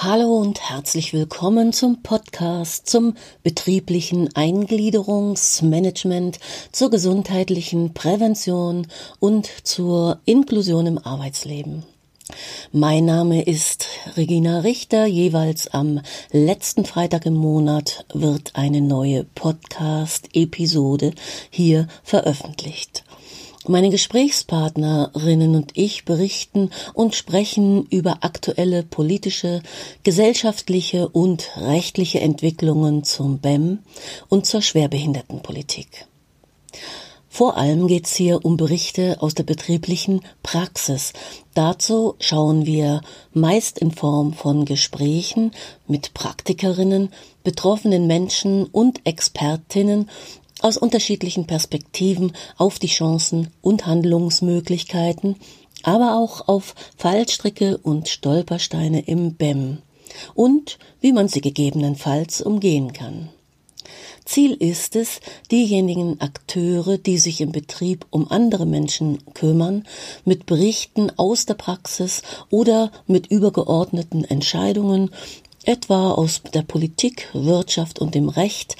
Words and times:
Hallo 0.00 0.36
und 0.36 0.60
herzlich 0.60 1.12
willkommen 1.12 1.72
zum 1.72 2.04
Podcast 2.04 2.88
zum 2.88 3.14
betrieblichen 3.42 4.32
Eingliederungsmanagement, 4.32 6.38
zur 6.70 6.90
gesundheitlichen 6.90 7.94
Prävention 7.94 8.86
und 9.18 9.50
zur 9.64 10.20
Inklusion 10.24 10.86
im 10.86 10.98
Arbeitsleben. 10.98 11.82
Mein 12.70 13.06
Name 13.06 13.42
ist 13.42 13.86
Regina 14.16 14.60
Richter. 14.60 15.06
Jeweils 15.06 15.66
am 15.66 16.00
letzten 16.30 16.84
Freitag 16.84 17.26
im 17.26 17.34
Monat 17.34 18.06
wird 18.14 18.52
eine 18.54 18.80
neue 18.80 19.24
Podcast-Episode 19.24 21.12
hier 21.50 21.88
veröffentlicht. 22.04 23.02
Meine 23.70 23.90
Gesprächspartnerinnen 23.90 25.54
und 25.54 25.72
ich 25.74 26.06
berichten 26.06 26.70
und 26.94 27.14
sprechen 27.14 27.84
über 27.90 28.24
aktuelle 28.24 28.82
politische, 28.82 29.62
gesellschaftliche 30.04 31.06
und 31.10 31.50
rechtliche 31.58 32.20
Entwicklungen 32.20 33.04
zum 33.04 33.40
BEM 33.40 33.80
und 34.30 34.46
zur 34.46 34.62
Schwerbehindertenpolitik. 34.62 36.06
Vor 37.28 37.58
allem 37.58 37.88
geht 37.88 38.06
es 38.06 38.14
hier 38.14 38.42
um 38.42 38.56
Berichte 38.56 39.20
aus 39.20 39.34
der 39.34 39.44
betrieblichen 39.44 40.22
Praxis. 40.42 41.12
Dazu 41.52 42.14
schauen 42.20 42.64
wir 42.64 43.02
meist 43.34 43.80
in 43.80 43.92
Form 43.92 44.32
von 44.32 44.64
Gesprächen 44.64 45.52
mit 45.86 46.14
Praktikerinnen, 46.14 47.10
betroffenen 47.44 48.06
Menschen 48.06 48.64
und 48.64 49.06
Expertinnen 49.06 50.08
aus 50.60 50.76
unterschiedlichen 50.76 51.46
Perspektiven 51.46 52.32
auf 52.56 52.78
die 52.78 52.88
Chancen 52.88 53.48
und 53.60 53.86
Handlungsmöglichkeiten, 53.86 55.36
aber 55.82 56.16
auch 56.16 56.48
auf 56.48 56.74
Fallstricke 56.96 57.78
und 57.78 58.08
Stolpersteine 58.08 59.00
im 59.00 59.34
BEM 59.34 59.78
und 60.34 60.78
wie 61.00 61.12
man 61.12 61.28
sie 61.28 61.40
gegebenenfalls 61.40 62.40
umgehen 62.40 62.92
kann. 62.92 63.28
Ziel 64.24 64.52
ist 64.52 64.94
es, 64.94 65.20
diejenigen 65.50 66.20
Akteure, 66.20 66.98
die 66.98 67.16
sich 67.16 67.40
im 67.40 67.50
Betrieb 67.50 68.04
um 68.10 68.30
andere 68.30 68.66
Menschen 68.66 69.18
kümmern, 69.32 69.84
mit 70.26 70.44
Berichten 70.44 71.10
aus 71.16 71.46
der 71.46 71.54
Praxis 71.54 72.20
oder 72.50 72.92
mit 73.06 73.28
übergeordneten 73.28 74.24
Entscheidungen 74.24 75.10
etwa 75.68 76.12
aus 76.12 76.40
der 76.54 76.62
Politik, 76.62 77.28
Wirtschaft 77.34 77.98
und 77.98 78.14
dem 78.14 78.30
Recht, 78.30 78.76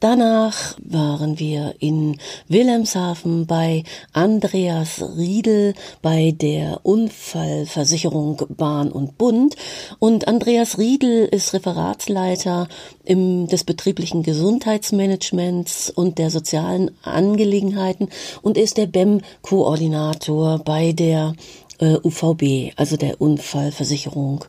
Danach 0.00 0.74
waren 0.82 1.38
wir 1.38 1.76
in 1.78 2.16
Wilhelmshaven 2.48 3.46
bei 3.46 3.84
Andreas 4.12 5.00
Riedel 5.16 5.74
bei 6.02 6.34
der 6.36 6.80
Unfallversicherung 6.82 8.42
Bahn 8.48 8.90
und 8.90 9.16
Bund. 9.16 9.54
Und 10.00 10.26
Andreas 10.26 10.76
Riedel 10.76 11.26
ist 11.26 11.54
Referatsleiter 11.54 12.66
im, 13.04 13.46
des 13.46 13.62
betrieblichen 13.62 14.24
Gesundheitsmanagements 14.24 15.88
und 15.88 16.18
der 16.18 16.30
sozialen 16.30 16.90
Angelegenheiten 17.04 18.08
und 18.42 18.58
ist 18.58 18.76
der 18.76 18.88
BEM-Koordinator 18.88 20.58
bei 20.58 20.90
der 20.90 21.36
äh, 21.78 21.98
UVB, 22.02 22.72
also 22.74 22.96
der 22.96 23.20
Unfallversicherung 23.20 24.44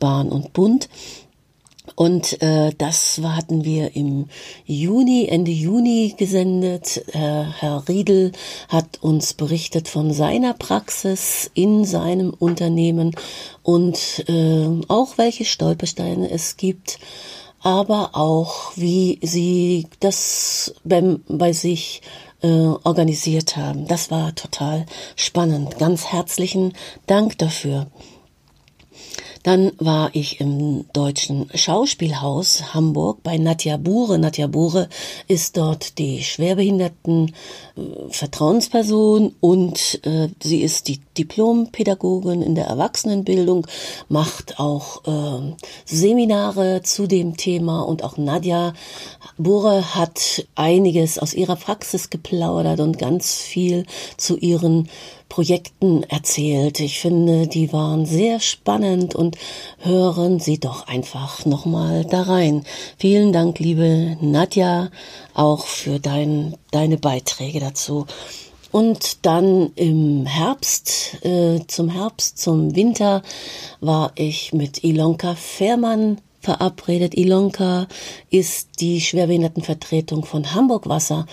Bahn 0.00 0.30
und 0.30 0.52
Bund. 0.52 0.88
Und 1.96 2.42
äh, 2.42 2.72
das 2.76 3.18
hatten 3.24 3.64
wir 3.64 3.96
im 3.96 4.26
Juni, 4.66 5.28
Ende 5.28 5.50
Juni 5.50 6.14
gesendet. 6.16 7.02
Äh, 7.08 7.44
Herr 7.58 7.84
Riedel 7.88 8.32
hat 8.68 9.02
uns 9.02 9.32
berichtet 9.32 9.88
von 9.88 10.12
seiner 10.12 10.52
Praxis 10.52 11.50
in 11.54 11.86
seinem 11.86 12.34
Unternehmen 12.38 13.12
und 13.62 14.24
äh, 14.28 14.68
auch 14.88 15.16
welche 15.16 15.46
Stolpersteine 15.46 16.30
es 16.30 16.58
gibt, 16.58 16.98
aber 17.62 18.10
auch 18.12 18.72
wie 18.76 19.18
sie 19.22 19.86
das 19.98 20.74
beim, 20.84 21.22
bei 21.28 21.54
sich 21.54 22.02
äh, 22.42 22.48
organisiert 22.48 23.56
haben. 23.56 23.86
Das 23.86 24.10
war 24.10 24.34
total 24.34 24.84
spannend. 25.16 25.78
Ganz 25.78 26.04
herzlichen 26.04 26.74
Dank 27.06 27.38
dafür. 27.38 27.86
Dann 29.46 29.70
war 29.78 30.10
ich 30.12 30.40
im 30.40 30.86
Deutschen 30.92 31.48
Schauspielhaus 31.54 32.74
Hamburg 32.74 33.22
bei 33.22 33.38
Nadja 33.38 33.76
Bure. 33.76 34.18
Nadja 34.18 34.48
Bure 34.48 34.88
ist 35.28 35.56
dort 35.56 35.98
die 35.98 36.24
Schwerbehinderten 36.24 37.32
äh, 37.76 37.80
Vertrauensperson 38.08 39.36
und 39.38 40.00
äh, 40.04 40.30
sie 40.42 40.62
ist 40.62 40.88
die 40.88 40.98
Diplompädagogin 41.16 42.42
in 42.42 42.56
der 42.56 42.66
Erwachsenenbildung, 42.66 43.68
macht 44.08 44.58
auch 44.58 45.04
äh, 45.06 45.54
Seminare 45.84 46.82
zu 46.82 47.06
dem 47.06 47.36
Thema 47.36 47.82
und 47.82 48.02
auch 48.02 48.16
Nadja 48.16 48.72
Bure 49.38 49.94
hat 49.94 50.44
einiges 50.56 51.20
aus 51.20 51.34
ihrer 51.34 51.54
Praxis 51.54 52.10
geplaudert 52.10 52.80
und 52.80 52.98
ganz 52.98 53.42
viel 53.42 53.86
zu 54.16 54.36
ihren 54.36 54.88
Projekten 55.28 56.02
erzählt. 56.04 56.80
Ich 56.80 57.00
finde, 57.00 57.46
die 57.46 57.72
waren 57.72 58.06
sehr 58.06 58.40
spannend 58.40 59.14
und 59.14 59.36
hören 59.78 60.40
Sie 60.40 60.58
doch 60.58 60.86
einfach 60.86 61.44
nochmal 61.44 62.04
da 62.04 62.22
rein. 62.22 62.64
Vielen 62.98 63.32
Dank, 63.32 63.58
liebe 63.58 64.16
Nadja, 64.20 64.90
auch 65.34 65.66
für 65.66 65.98
dein, 65.98 66.56
deine 66.70 66.96
Beiträge 66.96 67.60
dazu. 67.60 68.06
Und 68.72 69.24
dann 69.24 69.72
im 69.74 70.26
Herbst, 70.26 71.24
äh, 71.24 71.60
zum 71.66 71.88
Herbst, 71.88 72.38
zum 72.38 72.76
Winter 72.76 73.22
war 73.80 74.12
ich 74.16 74.52
mit 74.52 74.84
Ilonka 74.84 75.34
Fährmann 75.34 76.18
verabredet. 76.40 77.16
Ilonka 77.16 77.88
ist 78.30 78.80
die 78.80 79.00
Schwerbehindertenvertretung 79.00 80.24
von 80.24 80.54
Hamburg 80.54 80.88
Wasser. 80.88 81.26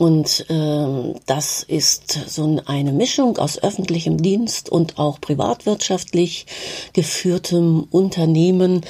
Und 0.00 0.46
ähm, 0.48 1.16
das 1.26 1.62
ist 1.62 2.10
so 2.26 2.58
eine 2.64 2.90
Mischung 2.90 3.36
aus 3.36 3.62
öffentlichem 3.62 4.16
Dienst 4.16 4.70
und 4.70 4.98
auch 4.98 5.20
privatwirtschaftlich 5.20 6.46
geführtem 6.94 7.86
Unternehmen. 7.90 8.80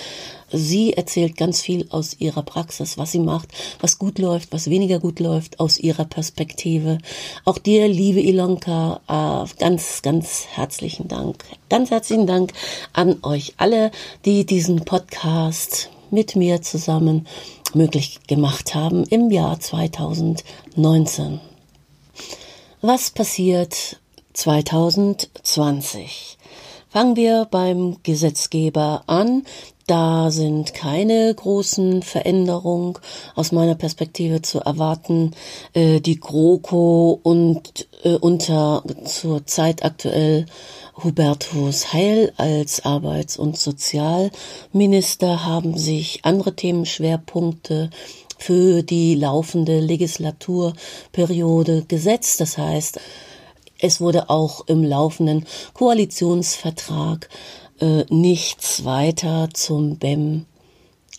Sie 0.52 0.92
erzählt 0.92 1.36
ganz 1.36 1.62
viel 1.62 1.88
aus 1.90 2.14
ihrer 2.20 2.44
Praxis, 2.44 2.96
was 2.96 3.10
sie 3.10 3.18
macht, 3.18 3.48
was 3.80 3.98
gut 3.98 4.20
läuft, 4.20 4.52
was 4.52 4.70
weniger 4.70 5.00
gut 5.00 5.18
läuft, 5.18 5.58
aus 5.58 5.78
ihrer 5.78 6.04
Perspektive. 6.04 6.98
Auch 7.44 7.58
dir, 7.58 7.88
liebe 7.88 8.20
Ilonka, 8.20 9.00
äh, 9.08 9.52
ganz, 9.58 10.02
ganz 10.02 10.46
herzlichen 10.52 11.08
Dank. 11.08 11.44
Ganz 11.68 11.90
herzlichen 11.90 12.28
Dank 12.28 12.52
an 12.92 13.16
euch 13.24 13.54
alle, 13.56 13.90
die 14.24 14.46
diesen 14.46 14.84
Podcast 14.84 15.90
mit 16.12 16.36
mir 16.36 16.62
zusammen 16.62 17.26
möglich 17.74 18.20
gemacht 18.26 18.74
haben 18.74 19.04
im 19.04 19.30
Jahr 19.30 19.60
2019. 19.60 21.40
Was 22.80 23.10
passiert 23.10 24.00
2020? 24.32 26.38
Fangen 26.92 27.14
wir 27.14 27.46
beim 27.48 27.98
Gesetzgeber 28.02 29.04
an. 29.06 29.44
Da 29.86 30.32
sind 30.32 30.74
keine 30.74 31.32
großen 31.32 32.02
Veränderungen 32.02 32.94
aus 33.36 33.52
meiner 33.52 33.76
Perspektive 33.76 34.42
zu 34.42 34.58
erwarten. 34.58 35.30
Äh, 35.72 36.00
die 36.00 36.18
GroKo 36.18 37.20
und 37.22 37.86
äh, 38.02 38.16
unter 38.16 38.82
zur 39.04 39.46
Zeit 39.46 39.84
aktuell 39.84 40.46
Hubertus 41.04 41.92
Heil 41.92 42.32
als 42.36 42.84
Arbeits- 42.84 43.36
und 43.36 43.56
Sozialminister 43.56 45.46
haben 45.46 45.78
sich 45.78 46.24
andere 46.24 46.56
Themenschwerpunkte 46.56 47.90
für 48.36 48.82
die 48.82 49.14
laufende 49.14 49.78
Legislaturperiode 49.78 51.84
gesetzt. 51.86 52.40
Das 52.40 52.58
heißt, 52.58 52.98
es 53.80 54.00
wurde 54.00 54.30
auch 54.30 54.66
im 54.66 54.84
laufenden 54.84 55.46
Koalitionsvertrag 55.74 57.28
äh, 57.80 58.04
nichts 58.10 58.84
weiter 58.84 59.48
zum 59.52 59.96
BEM 59.96 60.46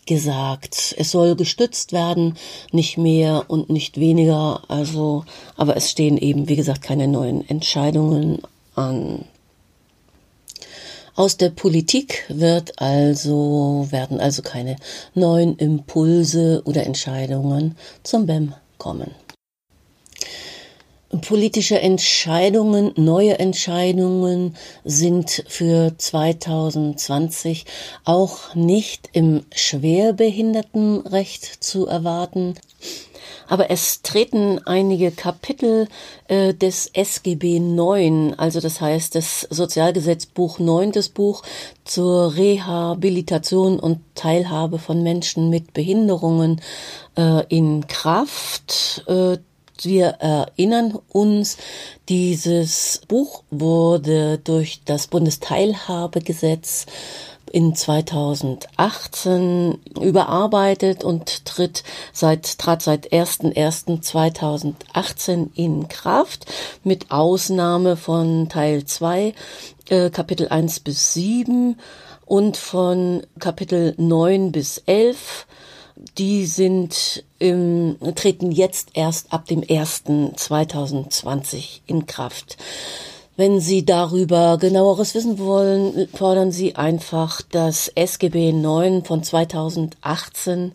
gesagt. 0.05 0.95
Es 0.97 1.11
soll 1.11 1.35
gestützt 1.35 1.91
werden, 1.91 2.37
nicht 2.71 2.97
mehr 2.97 3.45
und 3.47 3.69
nicht 3.69 3.99
weniger. 3.99 4.61
Also, 4.67 5.25
aber 5.55 5.75
es 5.75 5.89
stehen 5.89 6.17
eben, 6.17 6.49
wie 6.49 6.55
gesagt, 6.55 6.81
keine 6.81 7.07
neuen 7.07 7.47
Entscheidungen 7.47 8.39
an. 8.75 9.25
Aus 11.15 11.37
der 11.37 11.49
Politik 11.49 12.25
wird 12.29 12.79
also, 12.81 13.87
werden 13.89 14.19
also 14.19 14.41
keine 14.41 14.77
neuen 15.13 15.57
Impulse 15.57 16.61
oder 16.65 16.85
Entscheidungen 16.85 17.75
zum 18.03 18.25
BEM 18.25 18.53
kommen 18.77 19.11
politische 21.19 21.79
Entscheidungen, 21.79 22.93
neue 22.95 23.39
Entscheidungen 23.39 24.55
sind 24.85 25.43
für 25.47 25.97
2020 25.97 27.65
auch 28.05 28.55
nicht 28.55 29.09
im 29.11 29.43
Schwerbehindertenrecht 29.53 31.63
zu 31.63 31.87
erwarten. 31.87 32.55
Aber 33.47 33.69
es 33.69 34.01
treten 34.01 34.59
einige 34.65 35.11
Kapitel 35.11 35.87
äh, 36.29 36.53
des 36.53 36.89
SGB 36.93 37.59
9, 37.59 38.35
also 38.37 38.61
das 38.61 38.79
heißt 38.79 39.15
das 39.15 39.41
Sozialgesetzbuch 39.49 40.59
9, 40.59 40.93
das 40.93 41.09
Buch 41.09 41.43
zur 41.83 42.37
Rehabilitation 42.37 43.77
und 43.77 43.99
Teilhabe 44.15 44.79
von 44.79 45.03
Menschen 45.03 45.49
mit 45.49 45.73
Behinderungen 45.73 46.61
äh, 47.17 47.45
in 47.49 47.87
Kraft. 47.87 49.03
Äh, 49.07 49.39
wir 49.85 50.17
erinnern 50.19 50.99
uns, 51.09 51.57
dieses 52.09 53.01
Buch 53.07 53.41
wurde 53.49 54.37
durch 54.37 54.81
das 54.85 55.07
Bundesteilhabegesetz 55.07 56.85
in 57.51 57.75
2018 57.75 59.77
überarbeitet 59.99 61.03
und 61.03 61.43
tritt 61.45 61.83
seit, 62.13 62.57
trat 62.57 62.81
seit 62.81 63.11
1.1.2018 63.11 65.49
in 65.55 65.89
Kraft, 65.89 66.45
mit 66.83 67.11
Ausnahme 67.11 67.97
von 67.97 68.49
Teil 68.49 68.85
2, 68.85 69.35
äh, 69.89 70.09
Kapitel 70.09 70.47
1 70.47 70.79
bis 70.79 71.13
7 71.13 71.77
und 72.25 72.57
von 72.57 73.21
Kapitel 73.39 73.93
9 73.97 74.53
bis 74.53 74.77
11 74.85 75.45
die 76.17 76.45
sind 76.45 77.23
im, 77.39 77.95
treten 78.15 78.51
jetzt 78.51 78.89
erst 78.93 79.31
ab 79.33 79.45
dem 79.45 79.61
1.2020 79.61 81.79
in 81.87 82.05
Kraft. 82.05 82.57
Wenn 83.37 83.59
Sie 83.59 83.85
darüber 83.85 84.57
genaueres 84.59 85.15
wissen 85.15 85.39
wollen, 85.39 86.07
fordern 86.13 86.51
Sie 86.51 86.75
einfach 86.75 87.41
das 87.41 87.87
SGB 87.87 88.51
9 88.51 89.05
von 89.05 89.23
2018 89.23 90.73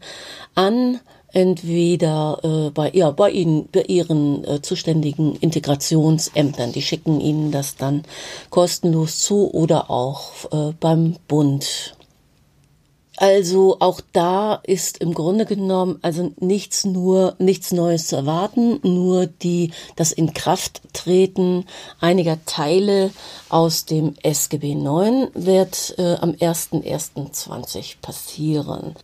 an, 0.54 1.00
entweder 1.32 2.40
äh, 2.42 2.70
bei, 2.70 2.90
ja, 2.92 3.10
bei 3.10 3.30
Ihnen, 3.30 3.68
bei 3.70 3.82
Ihren 3.82 4.42
äh, 4.44 4.62
zuständigen 4.62 5.36
Integrationsämtern. 5.36 6.72
Die 6.72 6.80
schicken 6.80 7.20
Ihnen 7.20 7.52
das 7.52 7.76
dann 7.76 8.04
kostenlos 8.48 9.18
zu 9.18 9.52
oder 9.52 9.90
auch 9.90 10.46
äh, 10.50 10.72
beim 10.80 11.16
Bund. 11.28 11.94
Also 13.16 13.78
auch 13.80 14.00
da 14.12 14.60
ist 14.62 14.98
im 14.98 15.14
Grunde 15.14 15.46
genommen 15.46 15.98
also 16.02 16.32
nichts 16.38 16.84
nur 16.84 17.34
nichts 17.38 17.72
Neues 17.72 18.08
zu 18.08 18.16
erwarten, 18.16 18.80
nur 18.82 19.26
die 19.26 19.72
das 19.96 20.12
Inkrafttreten 20.12 21.64
einiger 21.98 22.44
Teile 22.44 23.10
aus 23.48 23.86
dem 23.86 24.14
SGB 24.22 24.74
9 24.74 25.28
wird 25.34 25.94
äh, 25.98 26.16
am 26.16 26.32
1.1.20 26.32 27.96
passieren. 28.02 28.96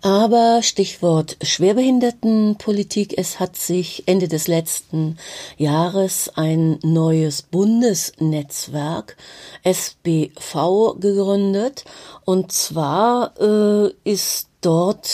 Aber 0.00 0.60
Stichwort 0.62 1.36
Schwerbehindertenpolitik, 1.42 3.18
es 3.18 3.40
hat 3.40 3.56
sich 3.56 4.04
Ende 4.06 4.28
des 4.28 4.46
letzten 4.46 5.18
Jahres 5.56 6.30
ein 6.36 6.78
neues 6.84 7.42
Bundesnetzwerk 7.42 9.16
SBV 9.64 10.94
gegründet. 11.00 11.84
Und 12.24 12.52
zwar 12.52 13.32
äh, 13.40 13.92
ist 14.04 14.46
dort 14.60 15.08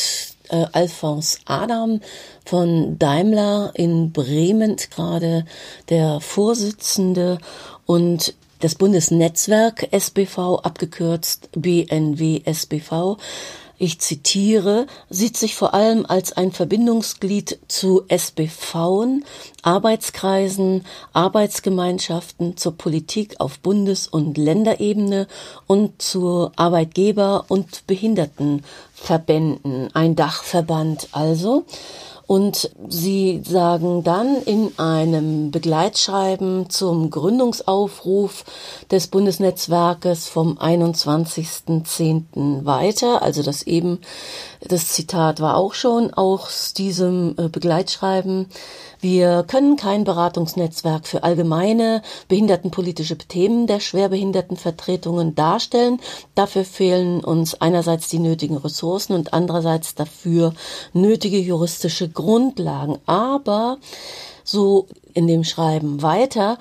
äh, 0.51 0.67
Alphonse 0.73 1.39
Adam 1.47 2.01
von 2.45 2.99
Daimler 2.99 3.73
in 3.75 4.13
Bremen 4.13 4.77
gerade 4.77 5.47
der 5.89 6.21
Vorsitzende 6.21 7.39
und 7.87 8.35
das 8.61 8.75
Bundesnetzwerk 8.75 9.89
SBV, 9.93 10.61
abgekürzt 10.63 11.49
BNW 11.53 12.43
SBV, 12.45 13.17
ich 13.79 14.01
zitiere, 14.01 14.87
sieht 15.11 15.37
sich 15.37 15.57
vor 15.57 15.75
allem 15.75 16.07
als 16.07 16.33
ein 16.33 16.53
Verbindungsglied 16.53 17.59
zu 17.69 18.05
SBVen, 18.09 19.25
Arbeitskreisen, 19.63 20.87
Arbeitsgemeinschaften 21.13 22.57
zur 22.57 22.77
Politik 22.77 23.41
auf 23.41 23.59
Bundes- 23.59 24.07
und 24.07 24.39
Länderebene 24.39 25.27
und 25.67 26.01
zu 26.01 26.51
Arbeitgeber- 26.57 27.47
und 27.49 27.85
Behindertenverbänden, 27.87 29.91
ein 29.95 30.15
Dachverband 30.15 31.09
also. 31.13 31.65
Und 32.27 32.71
sie 32.89 33.43
sagen 33.45 34.03
dann 34.03 34.41
in 34.43 34.79
einem 34.79 35.51
Begleitschreiben 35.51 36.71
zum 36.71 37.11
Gründungsaufruf 37.11 38.45
des 38.91 39.09
Bundesnetzwerkes 39.09 40.29
vom 40.29 40.57
21.10. 40.57 42.65
weiter, 42.65 43.23
also 43.23 43.43
das 43.43 43.65
eben, 43.65 43.99
das 44.61 44.89
Zitat 44.89 45.41
war 45.41 45.57
auch 45.57 45.75
schon 45.75 46.15
aus 46.15 46.73
diesem 46.73 47.35
äh, 47.37 47.49
Begleitschreiben, 47.49 48.47
wir 49.05 49.45
können 49.47 49.77
kein 49.77 50.05
Beratungsnetzwerk 50.05 51.07
für 51.07 51.25
allgemeine 51.25 52.01
behindertenpolitische 52.29 53.19
Themen 53.19 53.67
der 53.67 53.79
Schwerbehindertenvertretungen 53.79 55.35
darstellen. 55.35 56.01
Dafür 56.35 56.65
fehlen 56.65 57.23
uns 57.23 57.61
einerseits 57.61 58.09
die 58.09 58.19
nötigen 58.19 58.57
Ressourcen 58.57 59.13
und 59.13 59.35
andererseits 59.35 59.95
dafür 59.95 60.55
nötige 60.95 61.37
juristische 61.37 62.09
Grundlagen. 62.09 62.97
Aber 63.05 63.77
so 64.43 64.87
in 65.13 65.27
dem 65.27 65.45
Schreiben 65.45 66.01
weiter, 66.01 66.57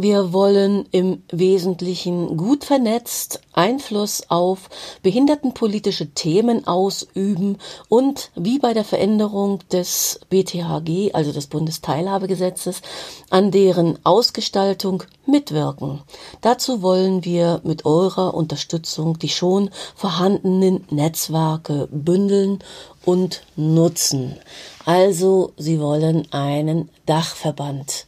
Wir 0.00 0.32
wollen 0.32 0.86
im 0.92 1.24
Wesentlichen 1.32 2.36
gut 2.36 2.64
vernetzt 2.64 3.40
Einfluss 3.52 4.22
auf 4.28 4.70
behindertenpolitische 5.02 6.14
Themen 6.14 6.68
ausüben 6.68 7.58
und 7.88 8.30
wie 8.36 8.60
bei 8.60 8.74
der 8.74 8.84
Veränderung 8.84 9.58
des 9.72 10.20
BTHG, 10.30 11.14
also 11.14 11.32
des 11.32 11.48
Bundesteilhabegesetzes, 11.48 12.80
an 13.30 13.50
deren 13.50 13.98
Ausgestaltung 14.04 15.02
mitwirken. 15.26 16.02
Dazu 16.42 16.80
wollen 16.80 17.24
wir 17.24 17.60
mit 17.64 17.84
eurer 17.84 18.34
Unterstützung 18.34 19.18
die 19.18 19.28
schon 19.28 19.68
vorhandenen 19.96 20.86
Netzwerke 20.90 21.88
bündeln 21.90 22.60
und 23.04 23.42
nutzen. 23.56 24.36
Also, 24.84 25.52
sie 25.56 25.80
wollen 25.80 26.28
einen 26.30 26.88
Dachverband 27.04 28.06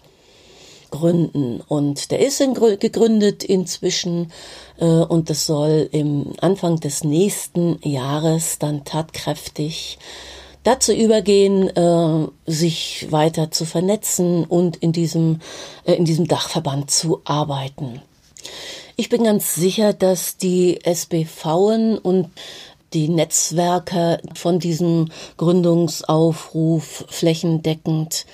gründen. 0.90 1.60
Und 1.66 2.10
der 2.10 2.20
ist 2.20 2.42
gegründet 2.80 3.44
inzwischen 3.44 4.32
äh, 4.78 4.84
und 4.84 5.30
das 5.30 5.46
soll 5.46 5.88
im 5.92 6.32
Anfang 6.40 6.80
des 6.80 7.04
nächsten 7.04 7.78
Jahres 7.82 8.58
dann 8.58 8.84
tatkräftig 8.84 9.98
dazu 10.62 10.92
übergehen, 10.92 11.68
äh, 11.74 12.28
sich 12.46 13.06
weiter 13.10 13.50
zu 13.50 13.64
vernetzen 13.64 14.44
und 14.44 14.76
in 14.76 14.92
diesem, 14.92 15.40
äh, 15.84 15.94
in 15.94 16.04
diesem 16.04 16.26
Dachverband 16.26 16.90
zu 16.90 17.22
arbeiten. 17.24 18.02
Ich 18.96 19.08
bin 19.08 19.24
ganz 19.24 19.54
sicher, 19.54 19.92
dass 19.94 20.36
die 20.36 20.80
SBVen 20.84 21.96
und 21.96 22.28
die 22.92 23.08
Netzwerke 23.08 24.20
von 24.34 24.58
diesem 24.58 25.10
Gründungsaufruf 25.36 27.04
flächendeckend 27.08 28.26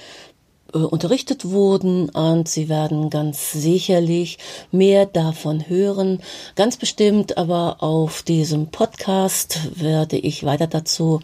äh, 0.74 0.78
unterrichtet 0.78 1.44
wurden 1.44 2.08
und 2.10 2.48
Sie 2.48 2.68
werden 2.68 3.10
ganz 3.10 3.52
sicherlich 3.52 4.38
mehr 4.72 5.06
davon 5.06 5.68
hören. 5.68 6.20
Ganz 6.54 6.76
bestimmt 6.76 7.38
aber 7.38 7.82
auf 7.82 8.22
diesem 8.22 8.68
Podcast 8.68 9.58
werde 9.80 10.16
ich 10.16 10.44
weiter 10.44 10.66
dazu 10.66 11.20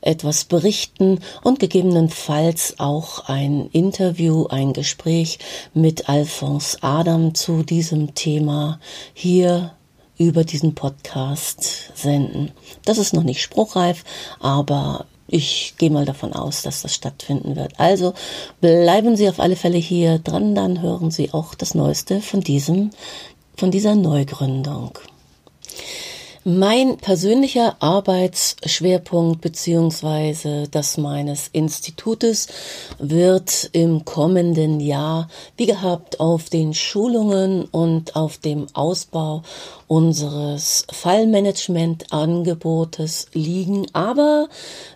etwas 0.00 0.44
berichten 0.44 1.20
und 1.42 1.58
gegebenenfalls 1.58 2.76
auch 2.78 3.28
ein 3.28 3.68
Interview, 3.72 4.46
ein 4.46 4.72
Gespräch 4.72 5.38
mit 5.74 6.08
Alphonse 6.08 6.78
Adam 6.82 7.34
zu 7.34 7.62
diesem 7.62 8.14
Thema 8.14 8.78
hier 9.12 9.72
über 10.18 10.44
diesen 10.44 10.74
Podcast 10.74 11.92
senden. 11.94 12.52
Das 12.84 12.98
ist 12.98 13.12
noch 13.12 13.24
nicht 13.24 13.42
spruchreif, 13.42 14.04
aber 14.40 15.06
ich 15.28 15.74
gehe 15.78 15.90
mal 15.90 16.04
davon 16.04 16.32
aus, 16.32 16.62
dass 16.62 16.82
das 16.82 16.94
stattfinden 16.94 17.56
wird. 17.56 17.78
Also 17.78 18.14
bleiben 18.60 19.16
Sie 19.16 19.28
auf 19.28 19.40
alle 19.40 19.56
Fälle 19.56 19.78
hier 19.78 20.18
dran, 20.18 20.54
dann 20.54 20.82
hören 20.82 21.10
Sie 21.10 21.32
auch 21.32 21.54
das 21.54 21.74
Neueste 21.74 22.20
von 22.20 22.40
diesem, 22.40 22.90
von 23.56 23.70
dieser 23.70 23.94
Neugründung. 23.94 24.98
Mein 26.48 26.98
persönlicher 26.98 27.74
Arbeitsschwerpunkt 27.80 29.40
beziehungsweise 29.40 30.68
das 30.70 30.96
meines 30.96 31.48
Institutes 31.48 32.46
wird 33.00 33.68
im 33.72 34.04
kommenden 34.04 34.78
Jahr, 34.78 35.26
wie 35.56 35.66
gehabt, 35.66 36.20
auf 36.20 36.48
den 36.48 36.72
Schulungen 36.72 37.64
und 37.64 38.14
auf 38.14 38.38
dem 38.38 38.68
Ausbau 38.74 39.42
unseres 39.88 40.86
Fallmanagement-Angebotes 40.92 43.26
liegen. 43.32 43.88
Aber 43.92 44.48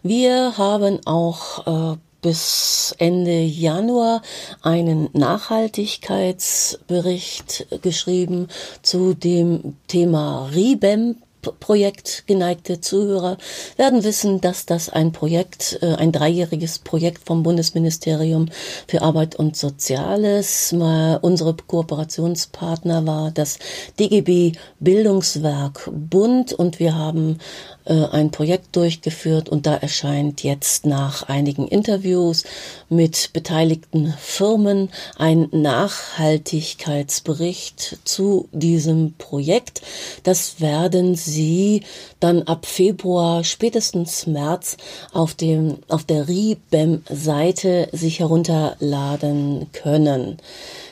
wir 0.04 0.56
haben 0.56 1.00
auch 1.04 1.94
äh, 1.94 1.96
bis 2.22 2.94
Ende 2.98 3.42
Januar 3.42 4.22
einen 4.62 5.08
Nachhaltigkeitsbericht 5.14 7.66
geschrieben 7.82 8.46
zu 8.82 9.14
dem 9.14 9.74
Thema 9.88 10.48
RIBEM 10.54 11.16
Projekt 11.42 12.24
geneigte 12.26 12.80
Zuhörer 12.80 13.38
werden 13.76 14.04
wissen, 14.04 14.40
dass 14.40 14.66
das 14.66 14.88
ein 14.88 15.12
Projekt, 15.12 15.78
äh, 15.82 15.94
ein 15.94 16.12
dreijähriges 16.12 16.78
Projekt 16.80 17.26
vom 17.26 17.42
Bundesministerium 17.42 18.48
für 18.86 19.02
Arbeit 19.02 19.36
und 19.36 19.56
Soziales, 19.56 20.72
unsere 20.72 21.54
Kooperationspartner 21.54 23.06
war 23.06 23.30
das 23.30 23.58
DGB 23.98 24.52
Bildungswerk 24.78 25.90
Bund 25.92 26.52
und 26.52 26.78
wir 26.78 26.94
haben 26.94 27.38
äh, 27.84 28.06
ein 28.06 28.30
Projekt 28.30 28.76
durchgeführt 28.76 29.48
und 29.48 29.66
da 29.66 29.74
erscheint 29.74 30.42
jetzt 30.42 30.86
nach 30.86 31.28
einigen 31.28 31.66
Interviews 31.66 32.44
mit 32.88 33.30
beteiligten 33.32 34.14
Firmen 34.18 34.90
ein 35.16 35.48
Nachhaltigkeitsbericht 35.50 37.98
zu 38.04 38.48
diesem 38.52 39.14
Projekt. 39.18 39.82
Das 40.24 40.60
werden 40.60 41.14
Sie 41.14 41.82
dann 42.20 42.42
ab 42.42 42.66
Februar, 42.66 43.44
spätestens 43.44 44.26
März 44.26 44.76
auf 45.12 45.34
dem, 45.34 45.78
auf 45.88 46.04
der 46.04 46.28
RIBEM-Seite 46.28 47.88
sich 47.92 48.20
herunterladen 48.20 49.66
können. 49.72 50.38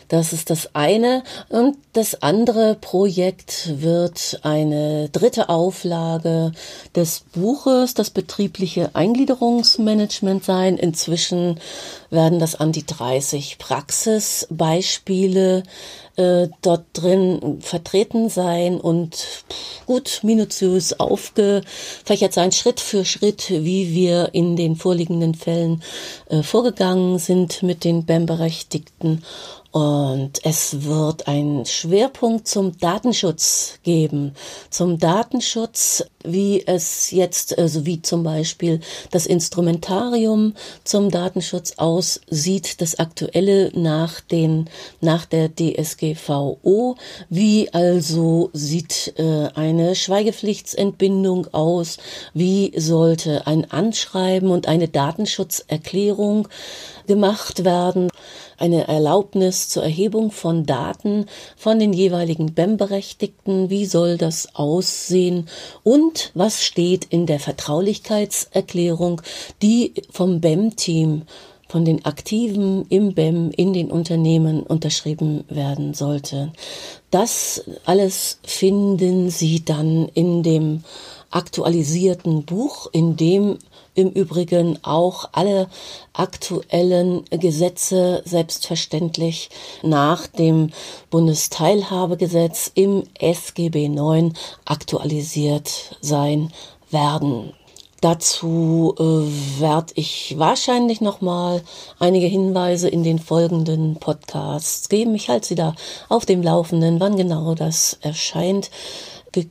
Das 0.08 0.32
ist 0.32 0.50
das 0.50 0.74
eine. 0.74 1.22
Und 1.48 1.76
das 1.92 2.22
andere 2.22 2.74
Projekt 2.74 3.80
wird 3.80 4.40
eine 4.42 5.10
dritte 5.10 5.50
Auflage 5.50 6.52
des 6.94 7.24
Buches, 7.32 7.94
das 7.94 8.10
betriebliche 8.10 8.90
Eingliederungsmanagement 8.94 10.44
sein. 10.44 10.78
Inzwischen 10.78 11.60
werden 12.10 12.38
das 12.38 12.54
an 12.54 12.72
die 12.72 12.86
30 12.86 13.58
Praxisbeispiele 13.58 15.62
äh, 16.16 16.48
dort 16.62 16.84
drin 16.94 17.58
vertreten 17.60 18.28
sein 18.28 18.80
und 18.80 19.44
gut 19.86 20.20
minutiös 20.24 20.98
aufgefächert 20.98 22.32
sein, 22.32 22.52
Schritt 22.52 22.80
für 22.80 23.04
Schritt, 23.04 23.50
wie 23.50 23.94
wir 23.94 24.30
in 24.32 24.56
den 24.56 24.76
vorliegenden 24.76 25.34
Fällen 25.34 25.82
äh, 26.28 26.42
vorgegangen 26.42 27.18
sind 27.18 27.62
mit 27.62 27.84
den 27.84 28.04
BEM-Berechtigten 28.04 29.22
und 29.78 30.44
es 30.44 30.82
wird 30.82 31.28
einen 31.28 31.64
Schwerpunkt 31.64 32.49
zum 32.49 32.76
Datenschutz 32.78 33.78
geben. 33.85 34.32
Zum 34.70 34.99
Datenschutz, 34.99 36.04
wie 36.25 36.66
es 36.66 37.12
jetzt, 37.12 37.56
also 37.56 37.87
wie 37.87 38.02
zum 38.02 38.25
Beispiel 38.25 38.80
das 39.12 39.25
Instrumentarium 39.25 40.54
zum 40.82 41.12
Datenschutz 41.12 41.75
aussieht, 41.76 42.80
das 42.80 42.99
aktuelle 42.99 43.70
nach 43.78 44.20
den, 44.20 44.68
nach 45.00 45.26
der 45.26 45.49
DSGVO. 45.54 46.97
Wie 47.28 47.73
also 47.73 48.50
sieht 48.52 49.14
äh, 49.16 49.47
eine 49.54 49.94
Schweigepflichtsentbindung 49.94 51.54
aus? 51.54 51.99
Wie 52.35 52.73
sollte 52.76 53.47
ein 53.47 53.70
Anschreiben 53.70 54.50
und 54.50 54.66
eine 54.66 54.88
Datenschutzerklärung 54.88 56.49
gemacht 57.06 57.64
werden? 57.64 58.08
Eine 58.58 58.88
Erlaubnis 58.88 59.68
zur 59.68 59.84
Erhebung 59.84 60.30
von 60.30 60.66
Daten 60.66 61.26
von 61.56 61.78
den 61.78 61.92
jeweiligen 61.92 62.54
BEM-Berechtigten. 62.54 63.70
Wie 63.70 63.86
soll 63.86 64.18
das 64.18 64.54
aussehen? 64.54 65.48
Und 65.82 66.32
was 66.34 66.64
steht 66.64 67.06
in 67.06 67.26
der 67.26 67.40
Vertraulichkeitserklärung, 67.40 69.22
die 69.62 69.94
vom 70.10 70.40
BEM-Team 70.40 71.22
von 71.68 71.84
den 71.84 72.04
Aktiven 72.04 72.86
im 72.88 73.14
BEM 73.14 73.50
in 73.50 73.74
den 73.74 73.90
Unternehmen 73.90 74.62
unterschrieben 74.62 75.44
werden 75.48 75.92
sollte. 75.92 76.50
Das 77.10 77.62
alles 77.84 78.40
finden 78.42 79.28
Sie 79.28 79.64
dann 79.64 80.08
in 80.14 80.42
dem 80.42 80.82
aktualisierten 81.30 82.44
Buch, 82.44 82.88
in 82.92 83.16
dem 83.16 83.58
im 83.94 84.11
Übrigen 84.11 84.78
auch 84.85 85.28
alle 85.32 85.68
aktuellen 86.12 87.25
Gesetze 87.30 88.23
selbstverständlich 88.25 89.50
nach 89.82 90.28
dem 90.28 90.70
Bundesteilhabegesetz 91.11 92.70
im 92.75 93.02
SGB 93.18 93.87
IX 93.87 94.38
aktualisiert 94.64 95.97
sein 96.00 96.52
werden. 96.90 97.52
Dazu 98.00 98.94
äh, 98.97 99.02
werde 99.61 99.92
ich 99.97 100.37
wahrscheinlich 100.38 101.00
noch 101.00 101.20
mal 101.20 101.62
einige 101.99 102.28
Hinweise 102.28 102.88
in 102.88 103.02
den 103.02 103.18
folgenden 103.18 103.97
Podcasts 103.97 104.88
geben. 104.88 105.16
Ich 105.16 105.28
halte 105.28 105.49
Sie 105.49 105.56
da 105.56 105.75
auf 106.08 106.25
dem 106.25 106.40
Laufenden, 106.40 107.00
wann 107.00 107.16
genau 107.16 107.56
das 107.56 107.99
erscheint. 108.00 108.70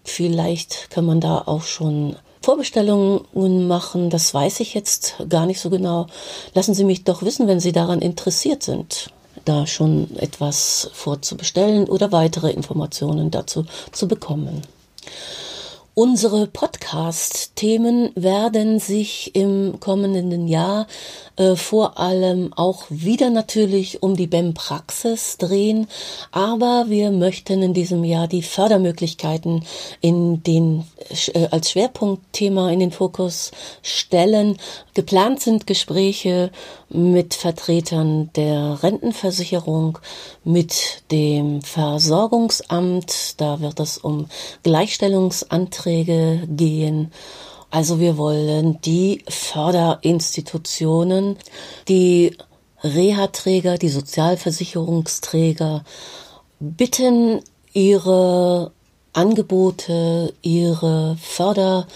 Vielleicht 0.03 0.89
kann 0.89 1.05
man 1.05 1.21
da 1.21 1.43
auch 1.45 1.63
schon 1.63 2.15
Vorbestellungen 2.41 3.67
machen, 3.67 4.09
das 4.09 4.33
weiß 4.33 4.61
ich 4.61 4.73
jetzt 4.73 5.15
gar 5.27 5.45
nicht 5.45 5.59
so 5.59 5.69
genau. 5.69 6.07
Lassen 6.53 6.73
Sie 6.73 6.83
mich 6.83 7.03
doch 7.03 7.21
wissen, 7.21 7.47
wenn 7.47 7.59
Sie 7.59 7.71
daran 7.71 7.99
interessiert 7.99 8.63
sind, 8.63 9.11
da 9.45 9.67
schon 9.67 10.15
etwas 10.17 10.89
vorzubestellen 10.93 11.89
oder 11.89 12.11
weitere 12.11 12.51
Informationen 12.51 13.31
dazu 13.31 13.65
zu 13.91 14.07
bekommen. 14.07 14.61
Unsere 15.93 16.45
Podcast-Themen 16.45 18.11
werden 18.13 18.79
sich 18.79 19.35
im 19.35 19.79
kommenden 19.79 20.47
Jahr 20.47 20.85
äh, 21.37 21.55
vor 21.55 21.99
allem 21.99 22.51
auch 22.55 22.85
wieder 22.89 23.29
natürlich 23.29 24.01
um 24.01 24.15
die 24.15 24.27
BEM-Praxis 24.27 25.37
drehen, 25.37 25.87
aber 26.31 26.85
wir 26.87 27.11
möchten 27.11 27.61
in 27.61 27.73
diesem 27.73 28.03
Jahr 28.03 28.27
die 28.27 28.41
Fördermöglichkeiten 28.41 29.63
in 30.01 30.43
den, 30.43 30.85
äh, 31.33 31.47
als 31.51 31.71
Schwerpunktthema 31.71 32.71
in 32.71 32.79
den 32.79 32.91
Fokus 32.91 33.51
stellen. 33.83 34.57
Geplant 34.95 35.39
sind 35.41 35.67
Gespräche 35.67 36.51
mit 36.89 37.33
Vertretern 37.35 38.31
der 38.35 38.81
Rentenversicherung, 38.81 39.99
mit 40.43 41.03
dem 41.11 41.61
Versorgungsamt, 41.61 43.39
da 43.39 43.59
wird 43.59 43.79
es 43.79 43.97
um 43.97 44.27
Gleichstellungsanträge 44.63 46.47
gehen. 46.49 47.11
Also 47.69 47.99
wir 47.99 48.17
wollen 48.17 48.81
die 48.81 49.23
Förderinstitutionen, 49.27 51.37
die 51.87 52.35
Reha-Träger, 52.83 53.77
die 53.77 53.89
Sozialversicherungsträger 53.89 55.83
bitten, 56.59 57.41
ihre 57.73 58.71
Angebote, 59.13 60.33
ihre 60.41 61.17
Förder 61.21 61.87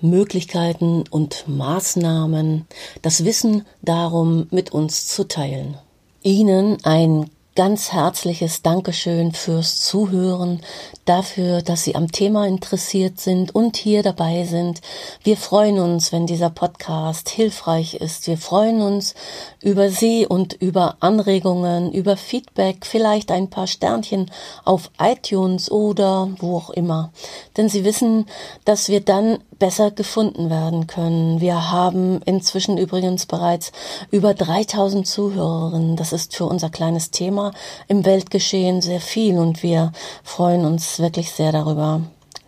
Möglichkeiten 0.00 1.04
und 1.10 1.44
Maßnahmen, 1.46 2.66
das 3.02 3.24
Wissen 3.24 3.66
darum 3.82 4.46
mit 4.50 4.72
uns 4.72 5.06
zu 5.06 5.28
teilen. 5.28 5.76
Ihnen 6.22 6.78
ein 6.84 7.30
ganz 7.56 7.92
herzliches 7.92 8.62
Dankeschön 8.62 9.32
fürs 9.32 9.80
Zuhören, 9.80 10.60
dafür, 11.04 11.62
dass 11.62 11.82
Sie 11.82 11.96
am 11.96 12.12
Thema 12.12 12.46
interessiert 12.46 13.20
sind 13.20 13.54
und 13.54 13.76
hier 13.76 14.02
dabei 14.02 14.44
sind. 14.44 14.80
Wir 15.24 15.36
freuen 15.36 15.78
uns, 15.78 16.12
wenn 16.12 16.26
dieser 16.26 16.50
Podcast 16.50 17.28
hilfreich 17.28 17.94
ist. 17.94 18.26
Wir 18.28 18.38
freuen 18.38 18.80
uns 18.80 19.14
über 19.60 19.90
Sie 19.90 20.26
und 20.26 20.52
über 20.54 20.96
Anregungen, 21.00 21.92
über 21.92 22.16
Feedback, 22.16 22.86
vielleicht 22.86 23.32
ein 23.32 23.50
paar 23.50 23.66
Sternchen 23.66 24.30
auf 24.64 24.90
iTunes 25.00 25.70
oder 25.70 26.30
wo 26.38 26.58
auch 26.58 26.70
immer. 26.70 27.12
Denn 27.56 27.68
Sie 27.68 27.84
wissen, 27.84 28.26
dass 28.64 28.88
wir 28.88 29.00
dann 29.00 29.38
besser 29.60 29.92
gefunden 29.92 30.50
werden 30.50 30.88
können. 30.88 31.40
Wir 31.40 31.70
haben 31.70 32.20
inzwischen 32.24 32.78
übrigens 32.78 33.26
bereits 33.26 33.70
über 34.10 34.34
3000 34.34 35.06
Zuhörerinnen. 35.06 35.94
Das 35.94 36.12
ist 36.12 36.34
für 36.34 36.46
unser 36.46 36.70
kleines 36.70 37.12
Thema 37.12 37.52
im 37.86 38.04
Weltgeschehen 38.04 38.80
sehr 38.80 39.00
viel 39.00 39.38
und 39.38 39.62
wir 39.62 39.92
freuen 40.24 40.64
uns 40.64 40.98
wirklich 40.98 41.30
sehr 41.30 41.52
darüber. 41.52 42.00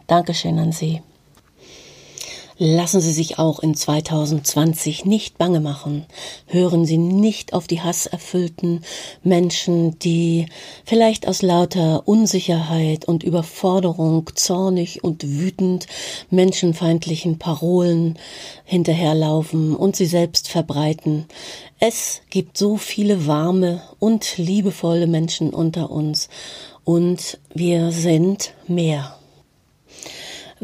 Dankeschön 0.09 0.59
an 0.59 0.73
Sie. 0.73 1.02
Lassen 2.59 3.00
Sie 3.00 3.12
sich 3.12 3.38
auch 3.38 3.61
in 3.61 3.75
2020 3.75 5.04
nicht 5.04 5.38
bange 5.38 5.61
machen. 5.61 6.06
Hören 6.47 6.85
Sie 6.85 6.99
nicht 6.99 7.54
auf 7.54 7.66
die 7.66 7.80
hasserfüllten 7.80 8.85
Menschen, 9.23 9.99
die 9.99 10.47
vielleicht 10.85 11.26
aus 11.26 11.42
lauter 11.42 12.06
Unsicherheit 12.06 13.06
und 13.06 13.23
Überforderung 13.23 14.30
zornig 14.35 15.02
und 15.02 15.25
wütend 15.26 15.87
menschenfeindlichen 16.30 17.38
Parolen 17.38 18.18
hinterherlaufen 18.64 19.75
und 19.75 19.97
sie 19.97 20.06
selbst 20.06 20.49
verbreiten. 20.49 21.26
Es 21.80 22.21
gibt 22.30 22.59
so 22.59 22.76
viele 22.76 23.26
warme 23.26 23.82
und 23.99 24.37
liebevolle 24.37 25.06
Menschen 25.06 25.50
unter 25.50 25.90
uns 25.90 26.28
und 26.85 27.38
wir 27.54 27.92
sind 27.92 28.52
mehr. 28.66 29.16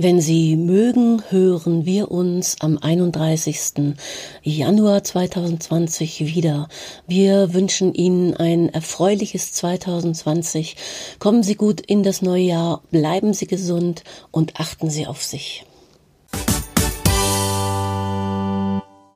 Wenn 0.01 0.21
Sie 0.21 0.55
mögen, 0.55 1.25
hören 1.29 1.85
wir 1.85 2.13
uns 2.13 2.61
am 2.61 2.79
31. 2.79 3.97
Januar 4.45 5.03
2020 5.03 6.21
wieder. 6.25 6.69
Wir 7.09 7.53
wünschen 7.53 7.95
Ihnen 7.95 8.33
ein 8.37 8.69
erfreuliches 8.69 9.53
2020. 9.55 10.77
Kommen 11.19 11.43
Sie 11.43 11.57
gut 11.57 11.81
in 11.81 12.05
das 12.05 12.23
neue 12.23 12.45
Jahr, 12.45 12.83
bleiben 12.93 13.35
Sie 13.35 13.49
gesund 13.49 14.05
und 14.31 14.61
achten 14.61 14.89
Sie 14.89 15.09
auf 15.09 15.25
sich. 15.25 15.65